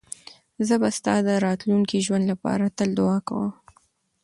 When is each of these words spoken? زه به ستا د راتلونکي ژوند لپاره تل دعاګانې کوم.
زه 0.67 0.75
به 0.81 0.89
ستا 0.97 1.13
د 1.27 1.29
راتلونکي 1.45 1.97
ژوند 2.05 2.23
لپاره 2.31 2.65
تل 2.77 2.89
دعاګانې 2.97 3.25
کوم. 3.27 3.51